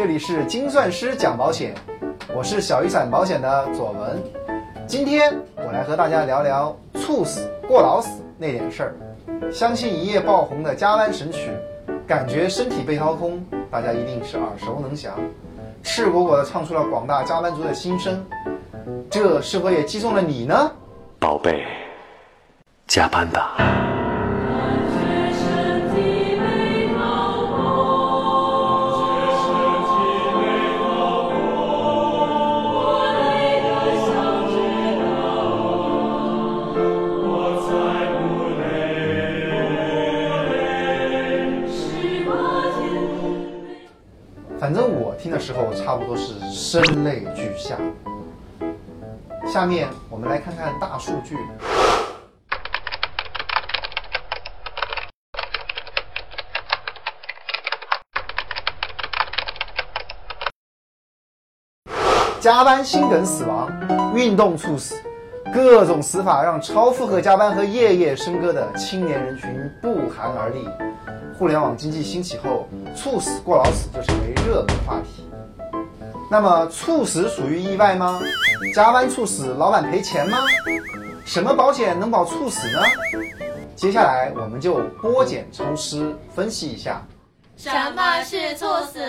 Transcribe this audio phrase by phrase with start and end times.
[0.00, 1.74] 这里是精算师讲保险，
[2.34, 4.18] 我是小雨伞保险的左文。
[4.86, 8.94] 今天我来和大家聊聊猝死、过劳死那点事儿。
[9.52, 11.50] 相信一夜爆红的加班神曲，
[12.06, 15.12] 感觉身体被掏空，大家一定是耳熟能详，
[15.82, 18.24] 赤果果的唱出了广大加班族的心声。
[19.10, 20.72] 这是否也击中了你呢？
[21.18, 21.62] 宝贝，
[22.86, 23.58] 加班吧。
[44.60, 47.78] 反正我听的时候，差不多是声泪俱下。
[49.50, 51.38] 下面我们来看看大数据。
[62.38, 63.72] 加班心梗死亡，
[64.14, 64.94] 运动猝死，
[65.52, 70.68] 各种死法让超负荷加班和夜夜笙歌的青年人群不寒而栗。
[71.36, 75.26] 互联网经济兴起后，猝死、过劳死就成为热门话题。
[76.30, 78.20] 那么，猝死属于意外吗？
[78.74, 80.38] 加班猝死，老板赔钱吗？
[81.24, 82.80] 什么保险能保猝死呢？
[83.74, 87.02] 接下来我们就剥茧抽丝，分析一下。
[87.56, 89.00] 什么是猝死？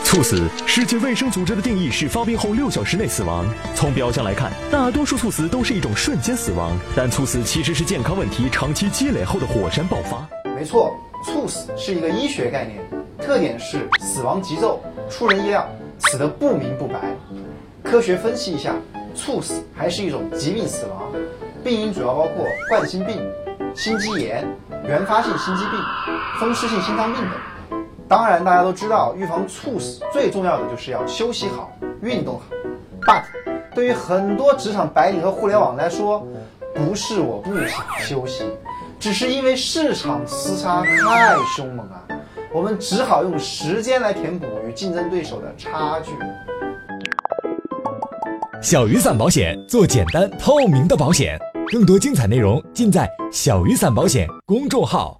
[0.00, 3.44] 猝死，世界卫生组织的定义是发病后六小时内死亡。
[3.74, 10.26] 从表象来看，大多数猝死都是一种瞬间死亡，但猝死其实是健康问题长期积累后的火山爆发。
[10.56, 12.78] 没错，猝死是一个医学概念，
[13.18, 17.14] 特点是死亡急骤，出人意料，死得不明不白。
[17.82, 18.74] 科学分析一下，
[19.14, 21.12] 猝死还是一种疾病死亡，
[21.62, 23.20] 病因主要包括冠心病、
[23.74, 24.42] 心肌炎、
[24.88, 25.72] 原发性心肌病、
[26.40, 27.32] 风湿性心脏病等。
[28.12, 32.44] 当然，大家都知道，预防猝死最重要的就是要休息好、运动好。
[33.00, 33.22] But，
[33.74, 36.22] 对于很多职场白领和互联网来说，
[36.74, 38.44] 不是我不想休息，
[39.00, 42.04] 只是因为市场厮杀太凶猛啊，
[42.52, 46.12] 我们只好用时间来填补与竞争对手的差距。
[48.60, 51.40] 小雨伞保险做简单透明的保险，
[51.70, 55.18] 更多精彩内容尽在小雨伞保险公众号。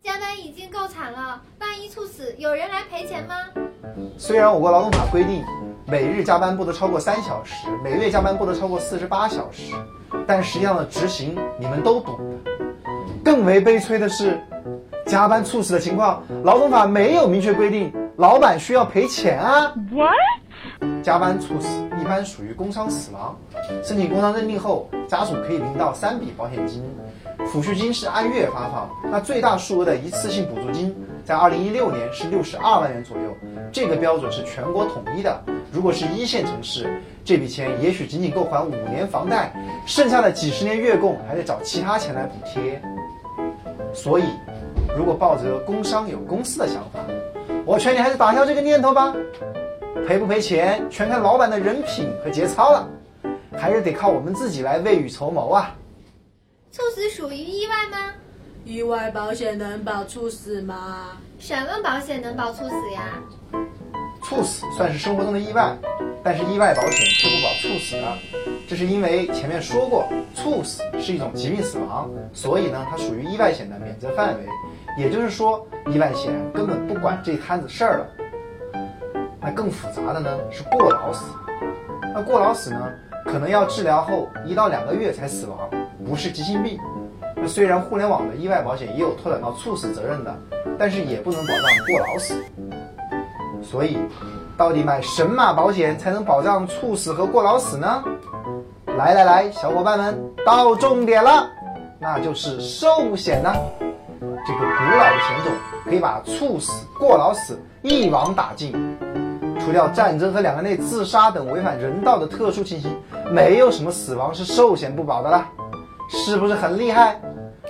[0.00, 3.34] 加班已经够惨了，万一猝死，有人来赔钱吗？
[4.16, 5.42] 虽然我国劳动法规定
[5.88, 9.74] 每日加班不得超过三小时，每月加班不得超过四十八小时，
[10.24, 12.16] 但实际上的执行你们都懂。
[13.24, 14.40] 更为悲催的是，
[15.04, 19.74] 加班猝死的情况，劳动法没有明确规定，老板需要赔钱啊。
[19.90, 20.14] What？
[21.02, 21.68] 加班猝死
[22.00, 23.36] 一般属于工伤死亡，
[23.82, 26.84] 申请工伤认定后，家属可以领到三笔保险金，
[27.52, 28.88] 抚恤金是按月发放。
[29.10, 30.94] 那最大数额的一次性补助金，
[31.28, 33.36] 在二零一六年是六十二万元左右，
[33.70, 35.44] 这个标准是全国统一的。
[35.70, 39.52] 如果是一线城市，这笔钱也许仅仅够还五年房贷，
[39.84, 42.80] 剩下的几十年月供还得找其他钱来补贴。
[43.92, 44.24] 所以，
[44.96, 47.00] 如果抱着工伤有公司的想法，
[47.66, 49.14] 我劝你还是打消这个念头吧。
[50.06, 52.88] 赔不赔钱，全看老板的人品和节操了，
[53.52, 55.76] 还是得靠我们自己来未雨绸缪啊。
[56.70, 58.14] 猝死属于意外吗？
[58.68, 61.12] 意外保险能保猝死吗？
[61.38, 63.14] 什么保险能保猝死呀？
[64.20, 65.74] 猝死算是生活中的意外，
[66.22, 68.18] 但是意外保险却不保猝死的，
[68.68, 74.46] 这是因为前面说过，猝死是一种疾病死亡，所以呢，它属于意外险的免责范围。
[74.98, 78.06] 也就是说，意外险根本不管这摊子事儿了。
[79.40, 81.24] 那更复杂的呢是过劳死，
[82.12, 82.86] 那过劳死呢，
[83.24, 85.70] 可能要治疗后一到两个月才死亡，
[86.06, 86.78] 不是急性病。
[87.40, 90.34] 那虽然互联网的意外保险也有拓展到猝死责任的，
[90.78, 92.34] 但是也不能保障过劳死。
[93.62, 93.98] 所以，
[94.56, 98.02] 到底买神马保险才能保障猝死和过劳死呢？
[98.96, 101.48] 来来来，小伙伴们，到重点了，
[101.98, 103.52] 那就是寿险呢。
[104.20, 105.52] 这个古老的险种
[105.84, 108.72] 可以把猝死、过劳死一网打尽。
[109.60, 112.96] 除掉战争和两个内自杀等违反人道的特殊情形，
[113.30, 115.46] 没有什么死亡是寿险不保的啦，
[116.08, 117.20] 是不是很厉害？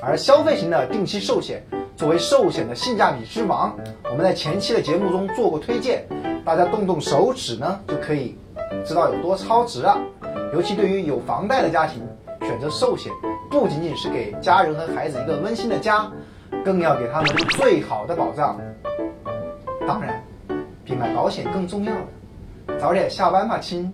[0.02, 1.62] 而消费型的定期寿险
[1.96, 3.76] 作为寿险的性价比之王，
[4.10, 6.04] 我们在前期的节目中做过推荐，
[6.44, 8.36] 大家动动手指呢就可以
[8.84, 9.98] 知道有多超值了。
[10.52, 12.02] 尤其对于有房贷的家庭，
[12.40, 13.12] 选择寿险
[13.50, 16.10] 不仅仅是给家人和孩子一个温馨的家，
[16.64, 18.58] 更要给他们最好的保障。
[19.86, 20.24] 当然。
[20.84, 23.92] 比买保险更重要的，早点下班吧，亲。